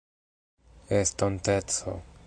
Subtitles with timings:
[0.99, 2.01] estonteco